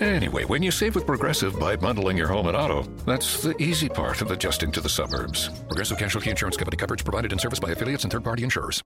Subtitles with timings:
[0.00, 3.88] Anyway, when you save with Progressive by bundling your home and auto, that's the easy
[3.88, 5.48] part of adjusting to the suburbs.
[5.68, 8.82] Progressive Casualty Insurance Company coverage provided and serviced by affiliates and third party insurers.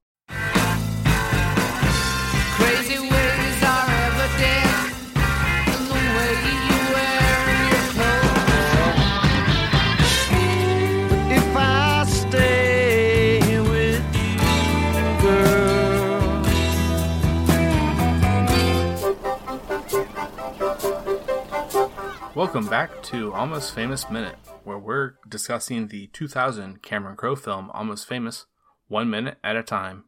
[22.40, 28.08] Welcome back to Almost Famous Minute, where we're discussing the 2000 Cameron Crowe film Almost
[28.08, 28.46] Famous,
[28.88, 30.04] one minute at a time.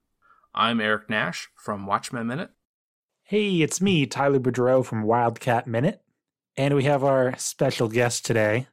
[0.54, 2.48] I'm Eric Nash from Watchmen Minute.
[3.22, 6.00] Hey, it's me, Tyler Boudreau from Wildcat Minute.
[6.56, 8.66] And we have our special guest today.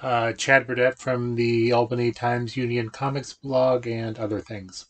[0.00, 4.86] uh, Chad Burdett from the Albany Times Union Comics blog and other things.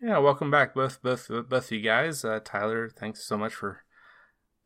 [0.00, 2.24] Yeah, welcome back, both both both you guys.
[2.24, 3.82] Uh, Tyler, thanks so much for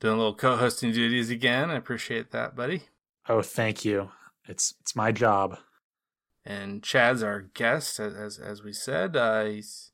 [0.00, 1.70] doing a little co-hosting duties again.
[1.70, 2.82] I appreciate that, buddy.
[3.28, 4.10] Oh, thank you.
[4.48, 5.58] It's it's my job.
[6.44, 9.16] And Chad's our guest, as as, as we said.
[9.16, 9.92] Uh, he's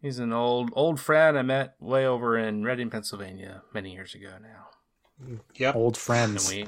[0.00, 4.30] he's an old old friend I met way over in Reading, Pennsylvania, many years ago
[4.40, 5.38] now.
[5.56, 5.76] Yep.
[5.76, 6.66] Old And we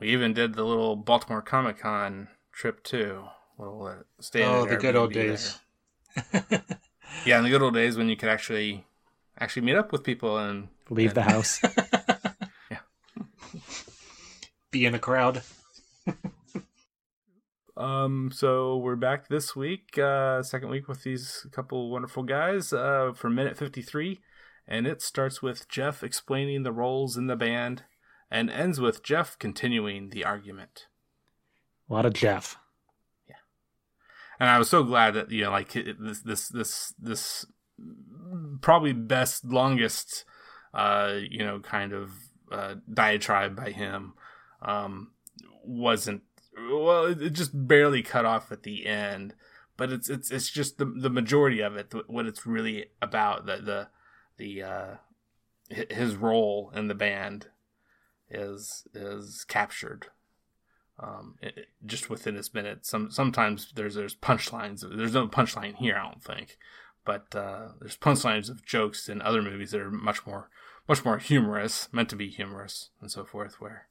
[0.00, 3.24] we even did the little Baltimore Comic Con trip too.
[3.58, 4.44] Little uh, stay.
[4.44, 5.58] Oh, the good old days.
[7.24, 8.86] Yeah, in the good old days when you could actually
[9.38, 11.60] actually meet up with people and Leave the and- house.
[14.70, 15.42] Be in a crowd.
[17.76, 23.12] Um, so we're back this week, uh, second week with these couple wonderful guys, uh,
[23.14, 24.20] for minute 53.
[24.68, 27.84] And it starts with Jeff explaining the roles in the band
[28.30, 30.88] and ends with Jeff continuing the argument.
[31.88, 32.58] a lot of Jeff.
[33.26, 33.36] Yeah.
[34.38, 37.46] And I was so glad that, you know, like this, this, this, this
[38.60, 40.26] probably best, longest,
[40.74, 42.10] uh, you know, kind of,
[42.52, 44.14] uh, diatribe by him,
[44.62, 45.10] um,
[45.64, 46.22] wasn't
[46.72, 49.34] well it just barely cut off at the end
[49.76, 53.56] but it's it's it's just the the majority of it what it's really about the
[53.56, 53.88] the
[54.36, 54.94] the uh
[55.68, 57.46] his role in the band
[58.28, 60.08] is is captured
[60.98, 62.84] um it- just within this minute.
[62.84, 66.58] Some sometimes there's there's punchlines there's no punchline here i don't think
[67.04, 70.48] but uh there's punchlines of jokes in other movies that are much more
[70.88, 73.88] much more humorous meant to be humorous and so forth where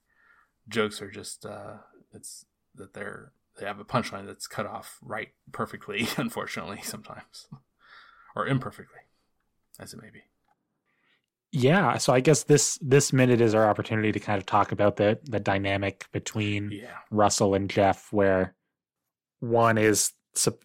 [0.68, 1.78] jokes are just uh
[2.14, 7.47] it's that they're they have a punchline that's cut off right perfectly unfortunately sometimes.
[8.36, 9.00] Or imperfectly
[9.80, 10.22] as it may be.
[11.52, 14.97] Yeah, so I guess this this minute is our opportunity to kind of talk about
[14.97, 16.97] the the dynamic between yeah.
[17.09, 18.56] Russell and Jeff, where
[19.40, 20.14] one is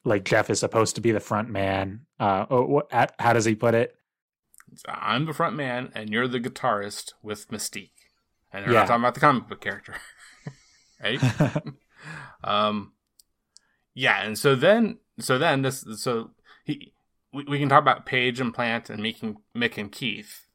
[0.05, 2.01] like Jeff is supposed to be the front man.
[2.21, 3.97] Uh, oh, what, at, how does he put it?
[4.89, 7.91] i'm the front man and you're the guitarist with mystique
[8.53, 8.81] and they're Yeah.
[8.81, 9.95] not talking about the comic book character
[11.03, 11.21] right
[12.45, 12.93] um
[13.95, 16.31] yeah and so then so then this so
[16.65, 16.93] he
[17.33, 20.47] we, we can talk about Page and Plant and Mick and, Mick and Keith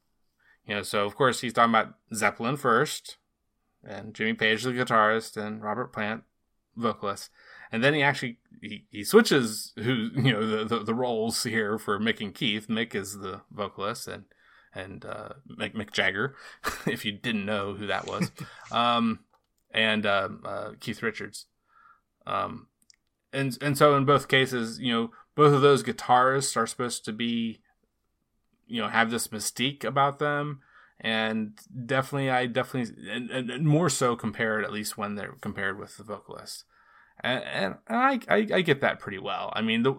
[0.66, 3.16] you know so of course he's talking about Zeppelin first
[3.82, 6.24] and Jimmy Page the guitarist and Robert Plant
[6.80, 7.30] vocalist.
[7.72, 11.78] And then he actually he, he switches who you know the, the the roles here
[11.78, 12.68] for Mick and Keith.
[12.68, 14.24] Mick is the vocalist and
[14.74, 16.36] and uh Mick, Mick Jagger
[16.86, 18.30] if you didn't know who that was.
[18.72, 19.20] Um
[19.72, 21.46] and um, uh, Keith Richards.
[22.26, 22.66] Um,
[23.32, 27.12] and and so in both cases, you know, both of those guitarists are supposed to
[27.12, 27.60] be,
[28.66, 30.60] you know, have this mystique about them,
[31.00, 35.96] and definitely, I definitely, and, and more so compared at least when they're compared with
[35.96, 36.64] the vocalist,
[37.22, 39.52] and and I, I I get that pretty well.
[39.54, 39.94] I mean, the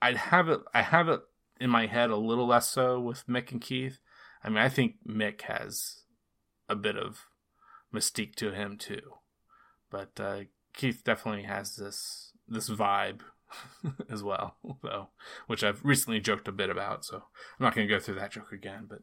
[0.00, 1.20] I have it I have it
[1.60, 4.00] in my head a little less so with Mick and Keith.
[4.42, 6.02] I mean, I think Mick has
[6.68, 7.26] a bit of
[7.94, 9.18] mystique to him too.
[9.90, 10.40] But uh,
[10.74, 13.20] Keith definitely has this this vibe
[14.10, 15.08] as well, though,
[15.46, 17.04] which I've recently joked a bit about.
[17.04, 18.86] So I'm not going to go through that joke again.
[18.88, 19.00] But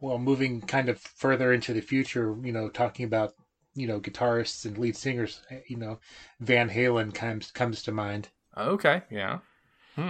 [0.00, 3.34] Well, moving kind of further into the future, you know, talking about
[3.74, 5.98] you know guitarists and lead singers, eh, you know,
[6.40, 8.28] Van Halen comes comes to mind.
[8.56, 9.38] okay, yeah,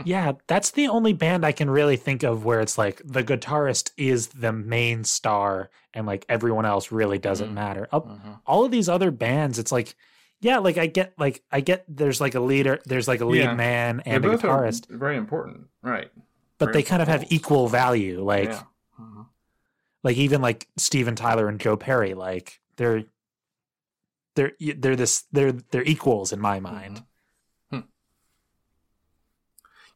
[0.04, 3.90] Yeah, that's the only band I can really think of where it's like the guitarist
[3.96, 7.54] is the main star and like everyone else really doesn't Mm.
[7.54, 7.88] matter.
[7.92, 8.40] Up Mhm.
[8.46, 9.94] all of these other bands, it's like,
[10.40, 13.42] yeah, like I get like I get there's like a leader, there's like a lead
[13.42, 13.54] Yeah.
[13.54, 16.10] man and They a guitarist, very important, right?
[16.58, 18.22] but very they kind of have equal value.
[18.22, 18.62] Like yeah.
[19.00, 19.26] Mhm.
[20.04, 23.04] like even like Steven Tyler and Joe Perry, like they're
[24.40, 27.02] they're they're this they're they're equals in my mind.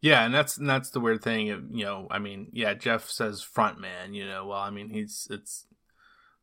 [0.00, 1.46] Yeah, and that's and that's the weird thing.
[1.46, 4.12] You know, I mean, yeah, Jeff says front man.
[4.12, 5.66] You know, well, I mean, he's it's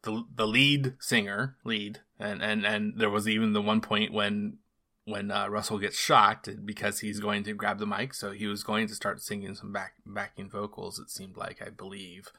[0.01, 4.57] the the lead singer, lead, and and and there was even the one point when
[5.05, 8.63] when uh, Russell gets shocked because he's going to grab the mic, so he was
[8.63, 10.97] going to start singing some back backing vocals.
[10.97, 12.29] It seemed like, I believe.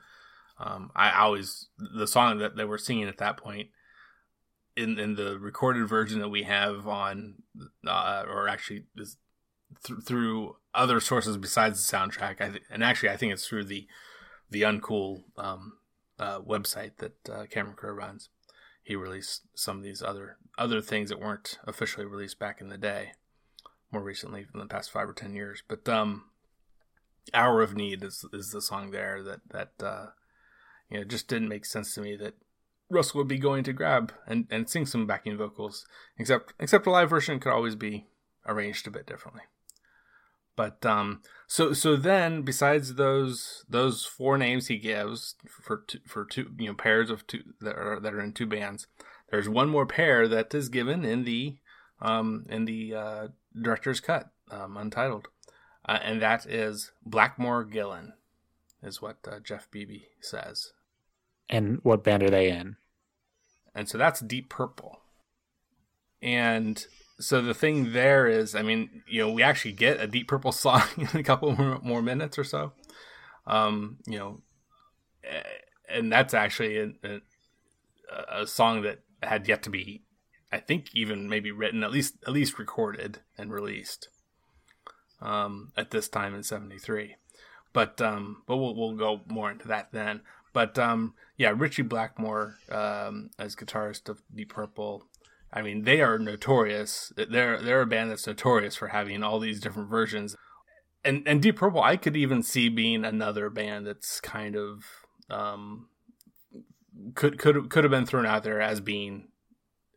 [0.58, 3.68] Um, I always the song that they were singing at that point
[4.76, 7.42] in in the recorded version that we have on,
[7.86, 12.40] uh, or actually th- through other sources besides the soundtrack.
[12.40, 13.86] I th- and actually, I think it's through the
[14.50, 15.74] the uncool um,
[16.18, 18.28] uh, website that uh, Cameron Crowe runs.
[18.82, 22.78] He released some of these other other things that weren't officially released back in the
[22.78, 23.12] day,
[23.90, 25.62] more recently in the past five or ten years.
[25.68, 26.24] But um,
[27.34, 30.06] "Hour of Need" is is the song there that that uh,
[30.90, 32.34] you know just didn't make sense to me that
[32.92, 35.86] Russell would be going to grab and, and sing some backing vocals.
[36.18, 38.06] Except except a live version could always be
[38.46, 39.42] arranged a bit differently.
[40.54, 46.24] But um, so so then besides those those four names he gives for two, for
[46.24, 48.86] two you know pairs of two that are that are in two bands,
[49.30, 51.56] there's one more pair that is given in the
[52.00, 53.28] um in the uh,
[53.60, 55.28] director's cut um, untitled,
[55.88, 58.12] uh, and that is Blackmore Gillan,
[58.82, 60.72] is what uh, Jeff Bebe says,
[61.48, 62.76] And what band are they in?
[63.74, 65.00] And so that's Deep Purple.
[66.20, 66.84] And
[67.18, 70.52] so the thing there is, I mean, you know, we actually get a Deep Purple
[70.52, 72.72] song in a couple more, more minutes or so.
[73.46, 74.42] Um, you know,
[75.88, 77.20] and that's actually a, a,
[78.42, 80.02] a song that had yet to be,
[80.52, 84.08] I think, even maybe written, at least at least recorded and released.
[85.20, 87.14] Um, at this time in '73,
[87.72, 90.22] but um, but we'll we'll go more into that then.
[90.52, 95.04] But um, yeah, Ritchie Blackmore um, as guitarist of Deep Purple.
[95.52, 97.12] I mean, they are notorious.
[97.16, 100.36] They're they're a band that's notorious for having all these different versions.
[101.04, 104.84] And and Deep Purple, I could even see being another band that's kind of
[105.30, 105.88] um,
[107.14, 109.28] could could could have been thrown out there as being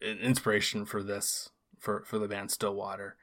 [0.01, 1.49] an inspiration for this
[1.79, 3.15] for for the band Stillwater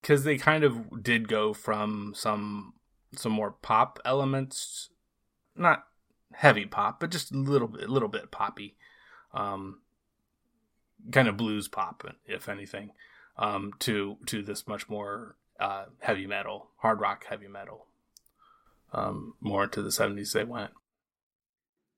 [0.00, 2.74] because they kind of did go from some
[3.14, 4.90] some more pop elements,
[5.56, 5.84] not
[6.34, 8.76] heavy pop, but just a little bit, a little bit poppy,
[9.32, 9.80] um,
[11.10, 12.92] kind of blues pop, if anything,
[13.36, 17.86] um, to to this much more uh, heavy metal, hard rock heavy metal.
[18.92, 20.72] Um, more into the seventies they went.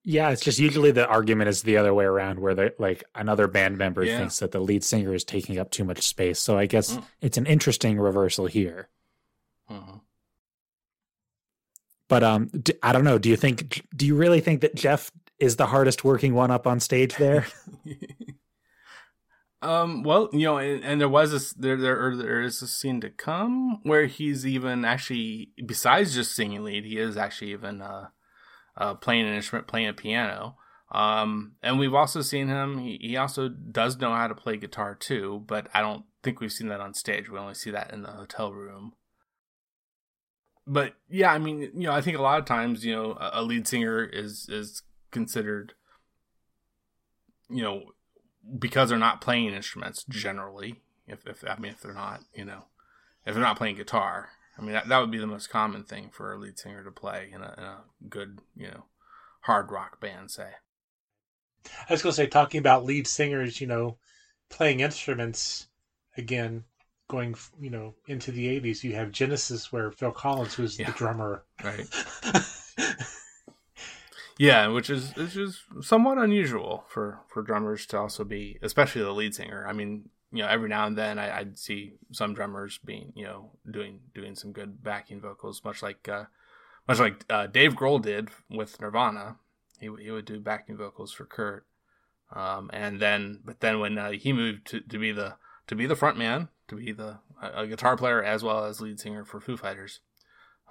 [0.07, 3.49] Yeah, it's just usually the argument is the other way around, where the like another
[3.49, 4.19] band member Yeah.
[4.19, 6.39] thinks that the lead singer is taking up too much space.
[6.39, 7.05] So I guess Mm.
[7.23, 8.91] it's an interesting reversal here.
[9.71, 10.03] Mhm.
[12.09, 12.51] But um,
[12.83, 13.19] I don't know.
[13.19, 13.87] Do you think?
[13.97, 17.47] Do you really think that Jeff is the hardest working one up on stage there?
[19.65, 20.03] Um.
[20.03, 23.09] Well, you know, and, and there was this there there there is a scene to
[23.09, 28.09] come where he's even actually besides just singing lead, he is actually even uh,
[28.77, 30.57] uh playing an instrument, playing a piano.
[30.93, 32.79] Um, and we've also seen him.
[32.79, 36.53] He, he also does know how to play guitar too, but I don't think we've
[36.53, 37.31] seen that on stage.
[37.31, 38.93] We only see that in the hotel room.
[40.67, 43.43] But yeah, I mean, you know, I think a lot of times, you know, a,
[43.43, 45.75] lead singer is is considered,
[47.51, 47.93] you know,
[48.59, 50.83] because they're not playing instruments generally.
[51.07, 52.65] If, if I mean, if they're not, you know,
[53.27, 56.11] if they're not playing guitar, I mean, that, that would be the most common thing
[56.11, 57.79] for a lead singer to play in a, in a
[58.09, 58.85] good, you know,
[59.43, 60.51] hard rock band, say.
[61.89, 63.99] I was going to say, talking about lead singers, you know,
[64.51, 65.67] playing instruments
[66.17, 66.65] again,
[67.09, 70.87] going, you know, into the 80s, you have Genesis, where Phil Collins was Yeah.
[70.91, 71.45] the drummer.
[71.63, 71.87] Right.
[74.37, 79.13] Yeah, which is which is somewhat unusual for for drummers to also be, especially the
[79.13, 79.65] lead singer.
[79.69, 83.25] I mean, you know, every now and then I, I'd see some drummers being, you
[83.25, 86.25] know, doing doing some good backing vocals, much like uh,
[86.89, 89.37] much like uh, Dave Grohl did with Nirvana.
[89.79, 91.65] He he would do backing vocals for Kurt,
[92.35, 95.37] um, and then but then when uh, he moved to, to be the
[95.69, 99.01] to be the front man to be the a, guitar player as well as lead
[99.01, 100.01] singer for Foo Fighters.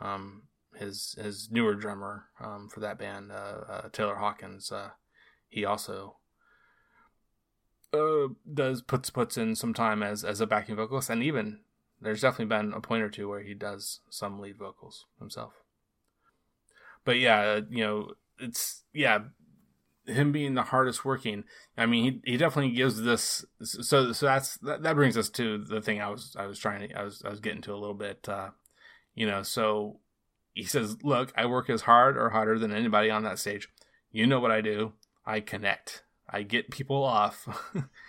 [0.01, 0.43] Um,
[0.75, 4.89] his his newer drummer um, for that band, uh, uh, Taylor Hawkins, uh,
[5.47, 6.17] he also
[7.93, 11.59] uh, does puts puts in some time as as a backing vocalist, and even
[12.01, 15.53] there's definitely been a point or two where he does some lead vocals himself.
[17.05, 19.19] But yeah, uh, you know, it's yeah,
[20.05, 21.43] him being the hardest working.
[21.77, 23.45] I mean, he, he definitely gives this.
[23.61, 26.87] So so that's that, that brings us to the thing I was I was trying
[26.87, 28.27] to I was I was getting to a little bit.
[28.27, 28.49] Uh,
[29.15, 29.99] you know, so
[30.53, 33.69] he says, "Look, I work as hard or harder than anybody on that stage.
[34.11, 34.93] You know what I do?
[35.25, 36.03] I connect.
[36.29, 37.47] I get people off.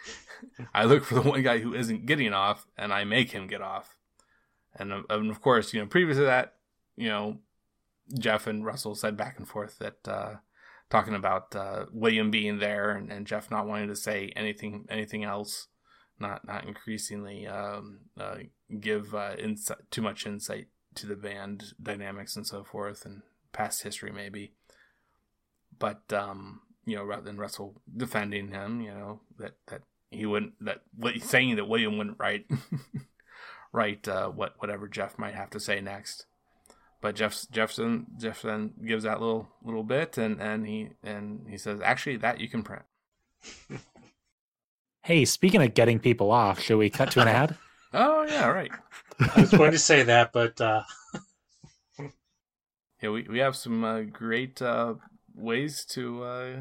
[0.74, 3.62] I look for the one guy who isn't getting off, and I make him get
[3.62, 3.96] off.
[4.76, 6.54] And, and of course, you know, previous to that,
[6.96, 7.38] you know,
[8.18, 10.34] Jeff and Russell said back and forth that uh,
[10.94, 15.24] talking about uh, William being there and, and, Jeff not wanting to say anything anything
[15.24, 15.66] else,
[16.20, 18.36] not not increasingly um, uh,
[18.80, 19.34] give uh,
[19.90, 23.22] too much insight to the band dynamics and so forth and
[23.52, 24.52] past history maybe.
[25.76, 30.52] But um, you know, rather than Russell defending him, you know, that, that he wouldn't,
[30.60, 30.82] that
[31.22, 32.46] saying that William wouldn't write,
[33.72, 36.26] write uh, what whatever Jeff might have to say next.
[37.04, 41.82] But Jeff Jefferson Jefferson gives that little little bit, and and he and he says,
[41.84, 42.80] actually, that you can print.
[45.02, 47.58] hey, speaking of getting people off, should we cut to an ad?
[47.92, 48.70] oh yeah, right.
[49.20, 50.84] I was going to say that, but uh...
[53.02, 54.94] yeah, we we have some uh, great uh,
[55.34, 56.56] ways to uh,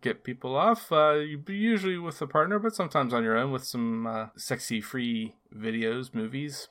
[0.00, 0.90] get people off.
[0.90, 5.36] Uh, usually with a partner, but sometimes on your own with some uh, sexy free
[5.54, 6.66] videos, movies.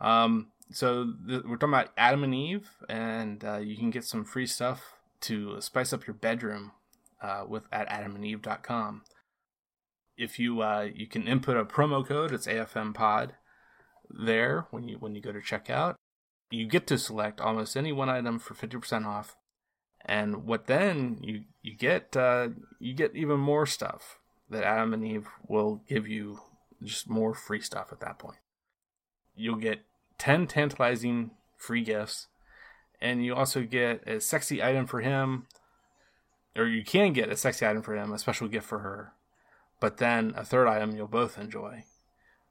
[0.00, 4.24] Um, so th- we're talking about Adam and Eve, and uh, you can get some
[4.24, 6.72] free stuff to spice up your bedroom
[7.22, 9.02] uh, with at adamandeve.com.
[10.16, 13.34] If you uh, you can input a promo code, it's AFM Pod
[14.08, 15.94] there when you when you go to checkout.
[16.50, 19.36] You get to select almost any one item for fifty percent off
[20.06, 25.04] and what then you you get uh, you get even more stuff that Adam and
[25.04, 26.38] Eve will give you
[26.82, 28.38] just more free stuff at that point.
[29.34, 29.80] You'll get
[30.18, 32.28] 10 tantalizing free gifts
[33.00, 35.46] and you also get a sexy item for him
[36.56, 39.12] or you can get a sexy item for him, a special gift for her.
[39.78, 41.84] But then a third item you'll both enjoy.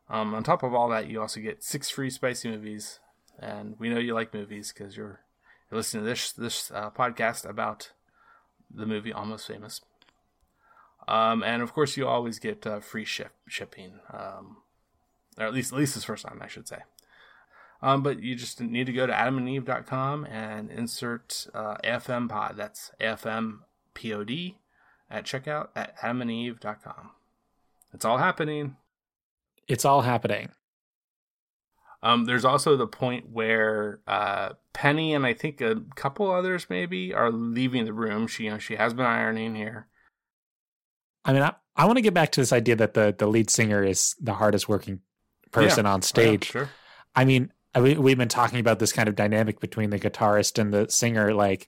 [0.10, 3.00] Um, on top of all that, you also get six free spicy movies,
[3.40, 5.22] and we know you like movies because you're
[5.70, 7.92] you're listening to this this uh, podcast about
[8.72, 9.82] the movie Almost Famous.
[11.08, 14.58] Um, and of course, you always get uh, free ship shipping, um,
[15.40, 16.80] or at least at least this first time, I should say.
[17.82, 22.56] Um, but you just need to go to adamandeve.com and insert uh, AFM pod.
[22.58, 23.60] That's AFM
[23.94, 24.56] pod
[25.10, 27.12] at checkout at adamandeve.com.
[27.94, 28.78] It's all happening.
[29.68, 30.50] It's all happening.
[32.04, 37.14] Um, there's also the point where uh, Penny and I think a couple others maybe
[37.14, 38.28] are leaving the room.
[38.28, 39.88] She you know she has been ironing here.
[41.24, 43.50] I mean, I, I want to get back to this idea that the the lead
[43.50, 45.00] singer is the hardest working
[45.52, 45.94] person yeah.
[45.94, 46.52] on stage.
[46.56, 46.70] Oh, yeah, sure.
[47.16, 50.74] I mean, we, we've been talking about this kind of dynamic between the guitarist and
[50.74, 51.34] the singer.
[51.34, 51.68] Like,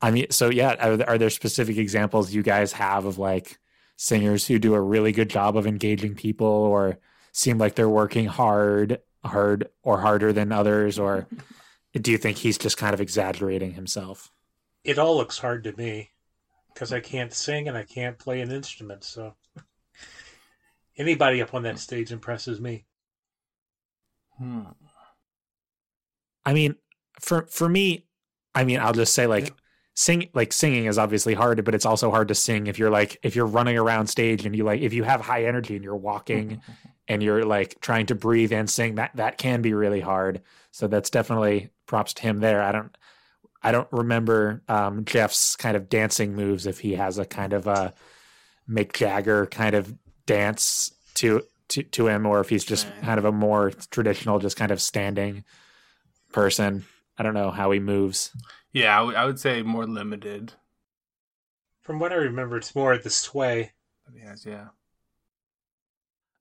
[0.00, 3.58] I mean, so yeah, are, are there specific examples you guys have of like
[3.96, 6.98] singers who do a really good job of engaging people or
[7.32, 11.26] seem like they're working hard hard or harder than others, or
[11.92, 14.30] do you think he's just kind of exaggerating himself?
[14.84, 16.10] It all looks hard to me
[16.72, 19.04] because I can't sing and I can't play an instrument.
[19.04, 19.34] So
[20.96, 22.86] anybody up on that stage impresses me.
[24.38, 24.62] Hmm.
[26.44, 26.76] I mean,
[27.20, 28.06] for for me,
[28.54, 29.54] I mean, I'll just say like yeah.
[29.94, 33.18] sing like singing is obviously hard, but it's also hard to sing if you're like
[33.22, 35.96] if you're running around stage and you like if you have high energy and you're
[35.96, 36.60] walking
[37.08, 40.42] and you're like trying to breathe and sing that that can be really hard.
[40.70, 42.62] So that's definitely props to him there.
[42.62, 42.96] I don't
[43.62, 47.66] i don't remember um, jeff's kind of dancing moves if he has a kind of
[47.66, 47.92] a
[48.68, 49.94] mick jagger kind of
[50.26, 54.56] dance to to, to him or if he's just kind of a more traditional just
[54.56, 55.44] kind of standing
[56.32, 56.84] person
[57.18, 58.32] i don't know how he moves
[58.72, 60.52] yeah I, w- I would say more limited
[61.82, 63.72] from what i remember it's more the sway
[64.14, 64.68] yes yeah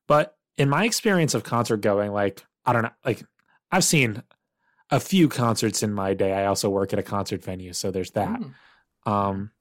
[0.09, 3.23] but in my experience of concert going, like I don't know, like
[3.71, 4.21] I've seen
[4.89, 6.33] a few concerts in my day.
[6.33, 8.41] I also work at a concert venue, so there's that.
[8.41, 8.53] Mm.
[9.05, 9.51] Um,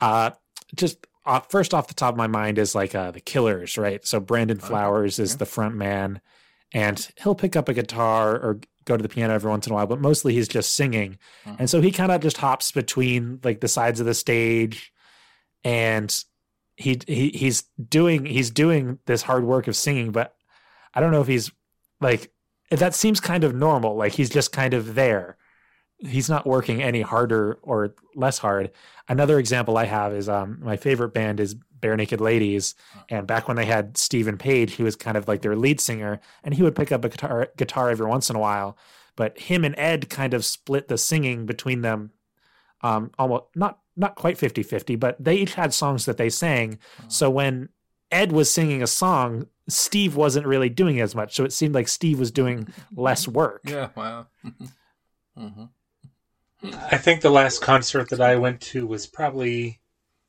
[0.00, 0.30] uh,
[0.74, 4.04] just uh, first off the top of my mind is like uh, the Killers, right?
[4.06, 5.24] So Brandon Flowers okay.
[5.24, 6.20] is the front man,
[6.72, 9.76] and he'll pick up a guitar or go to the piano every once in a
[9.76, 11.18] while, but mostly he's just singing.
[11.46, 11.56] Uh-huh.
[11.58, 14.92] And so he kind of just hops between like the sides of the stage
[15.64, 16.24] and
[16.76, 20.34] he, he he's doing he's doing this hard work of singing, but
[20.94, 21.50] I don't know if he's
[22.00, 22.32] like
[22.70, 23.96] that seems kind of normal.
[23.96, 25.36] Like he's just kind of there.
[25.98, 28.70] He's not working any harder or less hard.
[29.08, 32.74] Another example I have is um my favorite band is Barenaked Ladies,
[33.08, 36.20] and back when they had Stephen Page, he was kind of like their lead singer,
[36.42, 38.76] and he would pick up a guitar guitar every once in a while.
[39.16, 42.12] But him and Ed kind of split the singing between them,
[42.80, 46.78] um, almost not not quite 50-50, but they each had songs that they sang.
[47.08, 47.68] So when
[48.10, 51.34] Ed was singing a song, Steve wasn't really doing as much.
[51.34, 53.62] So it seemed like Steve was doing less work.
[53.64, 54.28] Yeah, wow.
[55.36, 55.64] hmm
[56.62, 59.80] I think the last concert that I went to was probably,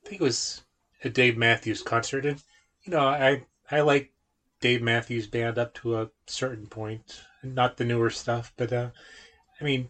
[0.04, 0.64] I think it was
[1.04, 2.42] a Dave Matthews concert, and
[2.84, 4.14] you know, I I like
[4.62, 8.90] Dave Matthews Band up to a certain point, not the newer stuff, but uh,
[9.62, 9.90] I mean,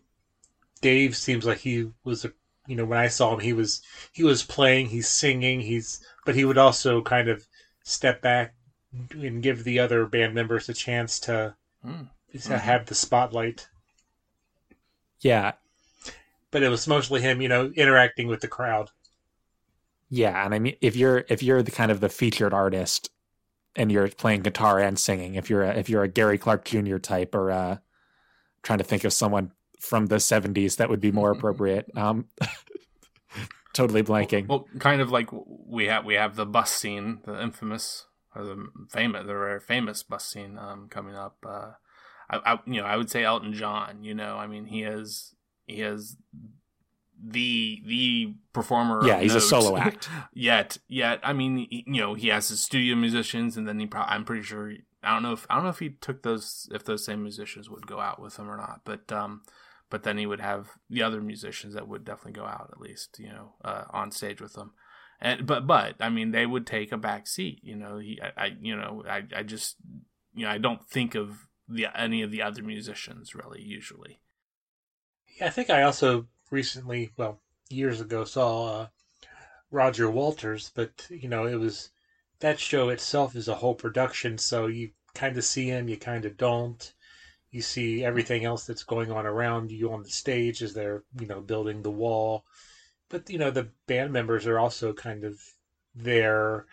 [0.82, 2.34] Dave seems like he was a,
[2.68, 6.36] you know, when I saw him, he was he was playing, he's singing, he's, but
[6.36, 7.48] he would also kind of
[7.84, 8.56] step back
[9.12, 11.56] and give the other band members a chance to
[11.86, 12.08] Mm.
[12.44, 13.68] to have the spotlight.
[15.22, 15.54] Yeah,
[16.52, 18.92] But it was mostly him, you know, interacting with the crowd.
[20.16, 23.10] Yeah, and I mean, if you're if you're the kind of the featured artist,
[23.76, 26.98] and you're playing guitar and singing, if you're a, if you're a Gary Clark Jr.
[27.00, 27.78] type, or uh,
[28.62, 31.90] trying to think of someone from the '70s that would be more appropriate.
[31.98, 32.28] Um,
[33.74, 34.48] totally blanking.
[34.48, 38.06] Well, kind of like we have we have the bus scene, the infamous
[38.36, 41.38] or the famous, the very famous bus scene um, coming up.
[41.44, 41.72] Uh,
[42.30, 44.04] I, I, you know, I would say Elton John.
[44.04, 45.34] You know, I mean, he is
[45.66, 46.18] he is
[47.22, 49.06] the the performer.
[49.06, 50.10] yeah, of he's a solo act.
[50.34, 53.86] yet yet i mean he, you know he has his studio musicians and then he
[53.86, 56.70] probably i'm pretty sure i don't know if i don't know if he took those
[56.72, 59.42] if those same musicians would go out with him or not but um
[59.90, 63.18] but then he would have the other musicians that would definitely go out at least
[63.20, 64.72] you know uh, on stage with them
[65.22, 68.46] and but but i mean they would take a back seat you know he i,
[68.46, 69.78] I you know I, I just
[70.34, 74.20] you know i don't think of the any of the other musicians really usually
[75.40, 78.88] Yeah, I think I also recently, well, years ago, saw uh,
[79.72, 81.90] Roger Waters, but you know, it was
[82.40, 86.26] that show itself is a whole production, so you kind of see him, you kind
[86.26, 86.94] of don't.
[87.50, 91.28] You see everything else that's going on around you on the stage as they're, you
[91.28, 92.46] know, building the wall.
[93.10, 95.40] But you know, the band members are also kind of
[95.96, 96.66] there,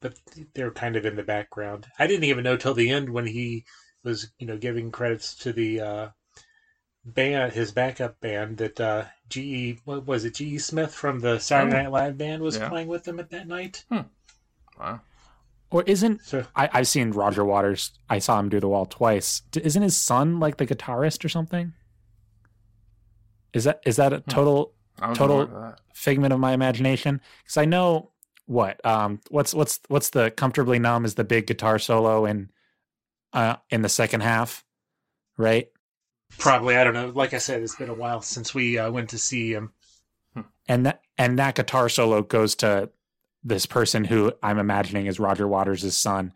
[0.00, 0.18] but
[0.54, 1.86] they're kind of in the background.
[1.98, 3.64] I didn't even know till the end when he
[4.02, 6.08] was, you know, giving credits to the uh,
[7.04, 11.78] band, his backup band that uh, GE, what was it, GE Smith from the Saturday
[11.78, 11.82] Oh.
[11.84, 12.68] Night Live band was Yeah.
[12.68, 13.84] playing with them at that night.
[13.90, 15.00] wow
[15.70, 17.92] Or isn't So I, I've seen Roger Waters?
[18.08, 19.42] I saw him do the wall twice.
[19.56, 21.72] Isn't his son like the guitarist or something?
[23.52, 24.72] Is that is that a total
[25.14, 25.80] Total- that.
[25.94, 28.10] figment of my imagination because I know
[28.46, 32.50] what um what's what's what's the comfortably numb is the big guitar solo in
[33.32, 34.64] uh in the second half,
[35.36, 35.68] right?
[36.38, 37.12] Probably, I don't know.
[37.14, 39.72] Like I said, it's been a while since we uh, went to see him.
[40.68, 42.90] And that and that guitar solo goes to
[43.44, 46.32] this person who I'm imagining is Roger Waters' son,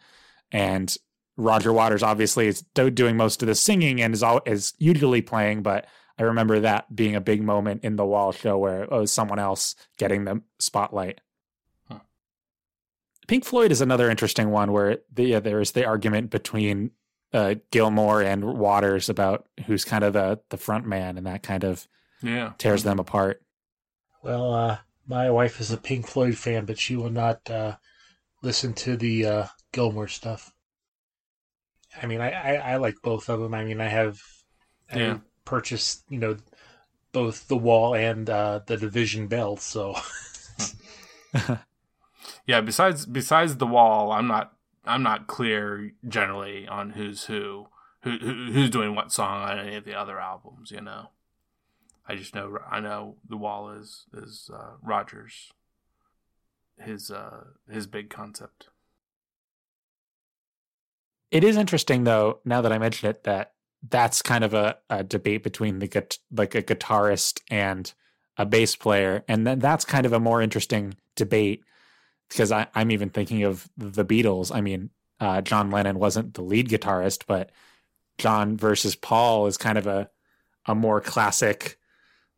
[0.50, 0.94] and
[1.37, 5.62] Roger Waters obviously is doing most of the singing and is all is usually playing,
[5.62, 5.87] but
[6.18, 9.38] I remember that being a big moment in the wall show where it was someone
[9.38, 11.20] else getting the spotlight.
[11.88, 12.00] Huh.
[13.28, 16.92] Pink Floyd is another interesting one where the, yeah, there is the argument between
[17.37, 21.64] uh, Gilmour and Waters about who's kind of the the front man, and that kind
[21.64, 21.88] of
[22.22, 23.42] yeah tears them apart.
[24.22, 27.79] Well, uh, my wife is a Pink Floyd fan, but she will not uh,
[28.42, 30.53] listen to the uh, Gilmour stuff.
[32.01, 33.55] I mean, I, I, I like both of them.
[33.55, 34.20] I mean, I have
[34.90, 35.18] I Yeah.
[35.44, 36.37] purchased, you know,
[37.12, 39.57] both the Wall and uh, the Division Bell.
[39.59, 39.96] So
[42.46, 44.55] Yeah, besides besides the wall, I'm not
[44.87, 47.68] I'm not clear generally on who's who,
[48.03, 50.70] who, who who's doing what song on any of the other albums.
[50.70, 51.11] You know,
[52.07, 55.53] I just know I know the wall is is uh, Rogers,
[56.79, 58.68] his uh his big concept.
[61.31, 63.53] It is interesting though, now that I mention it, that
[63.88, 67.92] that's kind of a, a debate between the like a guitarist and
[68.37, 71.62] a bass player, and then that's kind of a more interesting debate
[72.28, 74.54] because I, I'm even thinking of the Beatles.
[74.54, 77.50] I mean, uh, John Lennon wasn't the lead guitarist, but
[78.18, 80.10] John versus Paul is kind of a
[80.66, 81.78] a more classic,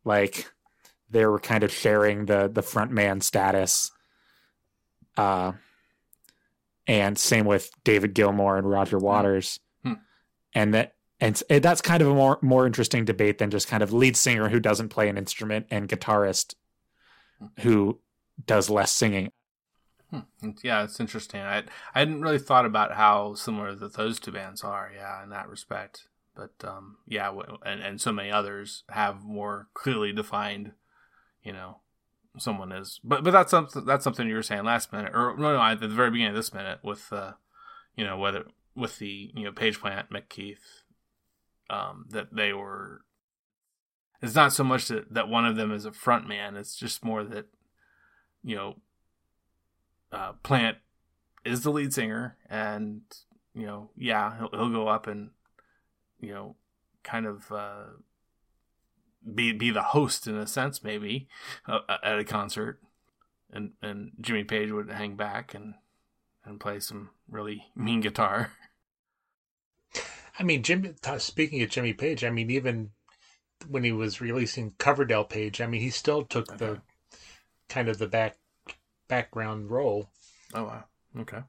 [0.05, 0.51] like
[1.09, 3.91] they were kind of sharing the the front man status.
[5.17, 5.53] Uh,
[6.87, 9.93] and same with David Gilmour and Roger Waters, Hmm.
[10.53, 13.83] and that and it- that's kind of a more more interesting debate than just kind
[13.83, 16.55] of lead singer who doesn't play an instrument and guitarist
[17.59, 17.99] who
[18.45, 19.31] does less singing.
[20.11, 20.49] Hmm.
[20.63, 21.41] Yeah, it's interesting.
[21.41, 24.91] I I hadn't really thought about how similar that those two bands are.
[24.93, 26.07] Yeah, in that respect.
[26.35, 27.31] But um, yeah,
[27.65, 30.71] and and so many others have more clearly defined,
[31.43, 31.79] you know,
[32.37, 32.99] someone is.
[33.03, 35.79] But but that's something that's something you were saying last minute, or no, no, at
[35.79, 37.33] the very beginning of this minute with, uh,
[37.95, 38.45] you know, whether
[38.75, 40.83] with the you know Page Plant, Mick Keith,
[41.69, 43.01] um, that they were.
[44.21, 46.55] It's not so much that that one of them is a front man.
[46.55, 47.47] It's just more that,
[48.43, 48.75] you know,
[50.11, 50.77] uh, Plant
[51.45, 53.01] is the lead singer, and
[53.53, 55.31] you know, yeah, he'll, he'll go up and
[56.19, 56.55] you know,
[57.03, 57.85] kind of uh,
[59.33, 61.27] be be the host in a sense, maybe
[61.67, 62.79] uh, at a concert,
[63.51, 65.75] and and Jimmy Page would hang back and
[66.45, 68.51] and play some really mean guitar.
[70.39, 70.93] I mean, Jimmy.
[71.17, 72.91] Speaking of Jimmy Page, I mean, even
[73.67, 76.57] when he was releasing Coverdale Page, I mean, he still took okay.
[76.57, 76.81] the
[77.67, 78.37] kind of the back
[79.09, 80.09] background role.
[80.53, 80.83] Oh wow!
[81.19, 81.39] Okay.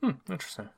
[0.00, 0.10] Hmm.
[0.30, 0.68] Interesting.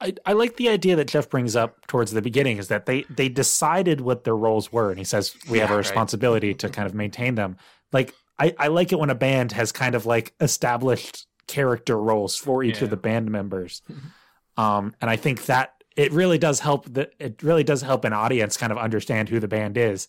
[0.00, 3.02] I, I like the idea that Jeff brings up towards the beginning is that they
[3.02, 6.58] they decided what their roles were, and he says we yeah, have a responsibility right.
[6.58, 7.56] to kind of maintain them.
[7.92, 12.36] Like I, I like it when a band has kind of like established character roles
[12.36, 12.84] for each yeah.
[12.84, 13.82] of the band members,
[14.56, 18.12] um, and I think that it really does help that it really does help an
[18.12, 20.08] audience kind of understand who the band is.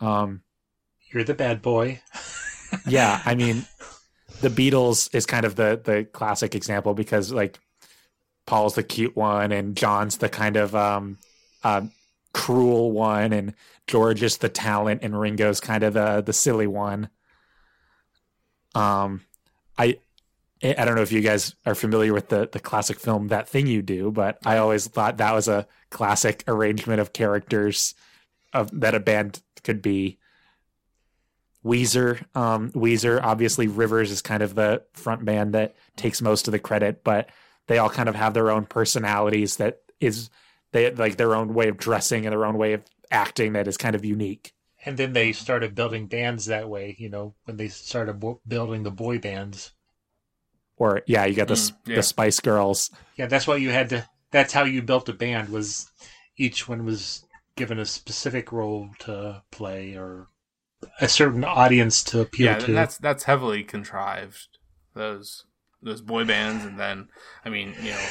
[0.00, 0.42] Um,
[1.12, 2.00] You're the bad boy.
[2.86, 3.64] yeah, I mean,
[4.40, 7.58] the Beatles is kind of the the classic example because like
[8.46, 11.18] Paul's the cute one, and John's the kind of um,
[11.62, 11.82] uh,
[12.32, 13.54] cruel one, and
[13.86, 17.08] George is the talent, and Ringo's kind of the the silly one.
[18.74, 19.22] Um,
[19.78, 19.98] I
[20.62, 23.66] I don't know if you guys are familiar with the the classic film That Thing
[23.66, 27.94] You Do, but I always thought that was a classic arrangement of characters
[28.52, 30.18] of that a band could be.
[31.64, 36.52] Weezer, um, Weezer, obviously Rivers is kind of the front band that takes most of
[36.52, 37.30] the credit, but
[37.66, 40.28] they all kind of have their own personalities that is
[40.72, 43.76] they like their own way of dressing and their own way of acting that is
[43.76, 44.52] kind of unique.
[44.84, 48.82] And then they started building bands that way, you know, when they started bo- building
[48.82, 49.72] the boy bands.
[50.76, 51.96] Or yeah, you got the mm, yeah.
[51.96, 52.90] the Spice Girls.
[53.16, 54.06] Yeah, that's what you had to.
[54.32, 55.48] That's how you built a band.
[55.48, 55.90] Was
[56.36, 57.24] each one was
[57.56, 60.26] given a specific role to play or
[61.00, 62.72] a certain audience to appeal yeah, to.
[62.72, 64.58] that's that's heavily contrived.
[64.94, 65.44] Those
[65.82, 67.08] those boy bands, and then
[67.44, 68.06] I mean, you know,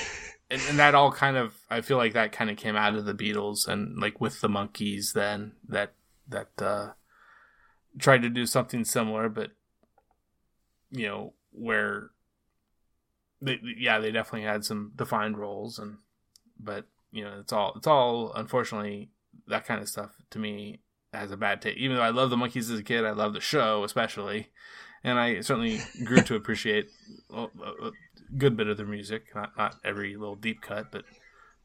[0.51, 3.05] and, and, that all kind of I feel like that kind of came out of
[3.05, 5.93] the Beatles, and like with the Monkees, then that
[6.27, 6.89] that uh,
[7.97, 9.51] tried to do something similar, but
[10.91, 12.11] you know where
[13.41, 15.97] they, yeah they definitely had some defined roles, and
[16.59, 19.09] but you know it's all it's all unfortunately
[19.47, 20.79] that kind of stuff to me
[21.13, 21.77] has a bad taste.
[21.77, 24.49] Even though I love the Monkees as a kid, I love the show especially
[25.03, 26.89] and I certainly grew to appreciate
[27.33, 27.47] a,
[28.37, 29.23] good bit of their music.
[29.35, 31.03] Not not every little deep cut, but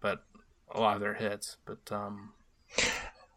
[0.01, 0.25] but
[0.71, 1.57] a lot of their hits.
[1.65, 2.33] But um,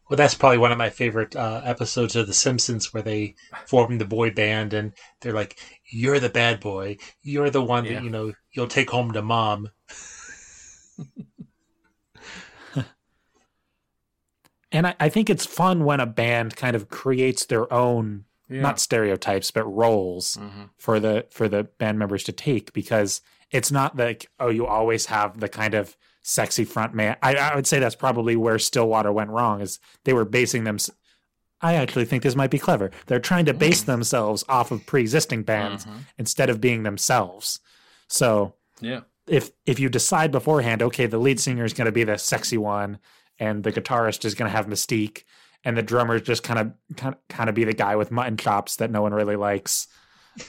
[0.10, 3.36] well, that's probably one of my favorite uh, episodes of The Simpsons where they
[3.68, 6.98] form the boy band and they're like, "You're the bad boy.
[7.22, 7.94] You're the one yeah.
[7.94, 9.70] that you know you'll take home to mom."
[14.72, 18.62] and I, I think it's fun when a band kind of creates their own yeah.
[18.62, 20.64] not stereotypes but roles mm-hmm.
[20.78, 25.08] for the for the band members to take because it's not like oh you always
[25.08, 29.12] have the kind of sexy front man I, I would say that's probably where stillwater
[29.12, 30.78] went wrong is they were basing them
[31.62, 33.92] i actually think this might be clever they're trying to base mm-hmm.
[33.92, 36.00] themselves off of pre-existing bands mm-hmm.
[36.18, 37.60] instead of being themselves
[38.08, 42.04] so yeah if if you decide beforehand okay the lead singer is going to be
[42.04, 43.00] the sexy one
[43.42, 45.24] and the guitarist is going to have mystique
[45.64, 48.12] and the drummer is just kind of kind of, kind of be the guy with
[48.12, 49.88] mutton chops that no one really likes.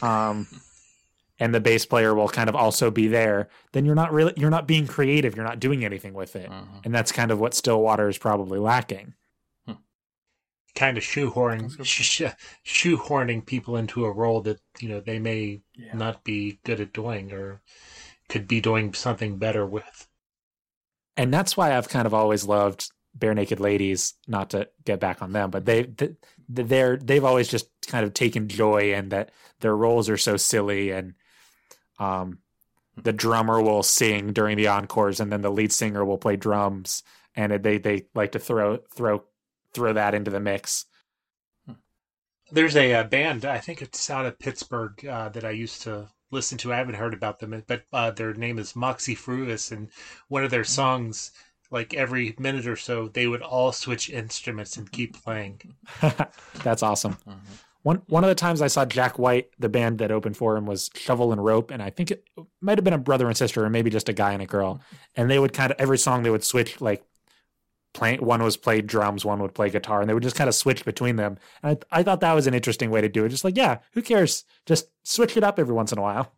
[0.00, 0.46] Um,
[1.38, 4.50] and the bass player will kind of also be there, then you're not really you're
[4.50, 5.35] not being creative.
[5.35, 6.81] You're not doing anything with it, uh-huh.
[6.85, 9.14] and that's kind of what Stillwater is probably lacking.
[9.66, 9.74] Hmm.
[10.74, 12.22] Kind of shoehorning sh-
[12.64, 15.94] shoehorning people into a role that you know they may yeah.
[15.94, 17.61] not be good at doing or
[18.28, 20.09] could be doing something better with.
[21.16, 25.33] And that's why I've kind of always loved Barenaked Ladies not to get back on
[25.33, 25.87] them but they
[26.48, 30.90] they're they've always just kind of taken joy in that their roles are so silly
[30.90, 31.14] and
[31.98, 32.38] um
[33.03, 37.03] the drummer will sing during the encores and then the lead singer will play drums
[37.35, 39.22] and they they like to throw throw
[39.75, 40.85] throw that into the mix.
[42.51, 45.83] There's a, a uh, band i think it's out of pittsburgh uh, that i used
[45.83, 49.70] to listen to i haven't heard about them but uh, their name is Moxy Früvous
[49.70, 49.88] and
[50.28, 51.30] one of their songs
[51.72, 55.74] like every minute or so, they would all switch instruments and keep playing.
[56.62, 57.14] That's awesome.
[57.26, 57.54] Mm-hmm.
[57.82, 60.66] one one of the times I saw Jack White, the band that opened for him
[60.66, 62.24] was Shovel and Rope, and I think it
[62.60, 64.80] might have been a brother and sister, or maybe just a guy and a girl.
[65.16, 67.02] And they would kind of every song they would switch like
[67.92, 70.55] playing one was play drums, one would play guitar, and they would just kind of
[70.55, 71.38] switch between them.
[71.62, 73.28] And I, I thought that was an interesting way to do it.
[73.28, 74.44] Just like, yeah, who cares?
[74.66, 76.33] Just switch it up every once in a while.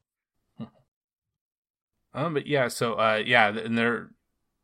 [2.14, 4.10] Um, but yeah, so uh, yeah, and they're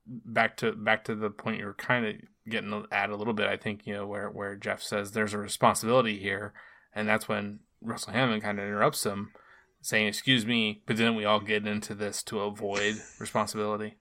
[0.07, 2.15] back to back to the point you're kind of
[2.49, 3.49] getting at a little bit.
[3.49, 6.53] I think you know where where Jeff says there's a responsibility here,
[6.95, 9.33] and that's when Russell Hammond kind of interrupts him,
[9.81, 13.97] saying, "Excuse me," but then we all get into this to avoid responsibility,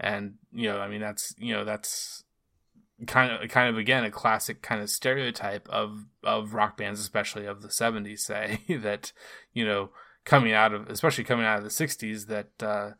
[0.00, 2.24] and you know, I mean, that's you know, that's
[3.06, 7.46] kind of kind of again a classic kind of stereotype of of rock bands, especially
[7.46, 9.12] of the '70s, say that
[9.52, 9.90] you know
[10.24, 12.90] coming out of especially coming out of the 60s that uh,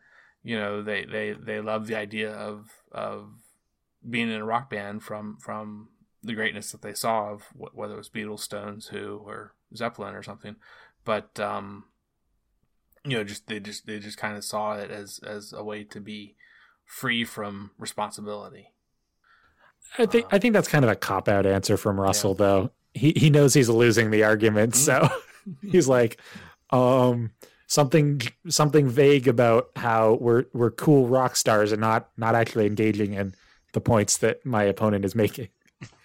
[0.43, 3.31] you know they they they love the idea of of
[4.09, 5.89] being in a rock band from from
[6.23, 10.23] the greatness that they saw of whether it was Beatles, Stones, Who, or Zeppelin or
[10.23, 10.57] something,
[11.05, 11.85] but um,
[13.05, 15.85] you know, just they just they just kind of saw it as as a way
[15.85, 16.37] to be
[16.91, 18.73] free from responsibility.
[19.97, 22.39] I think uh, I think that's kind of a cop out answer from Russell, yeah.
[22.47, 22.71] though.
[22.93, 25.09] He he knows he's losing the argument, mm-hmm.
[25.09, 25.09] so
[25.71, 26.21] he's like,
[26.71, 27.31] um,
[27.67, 33.15] something something vague about how we're we're cool rock stars and not not actually engaging
[33.15, 33.35] in
[33.73, 35.49] the points that my opponent is making.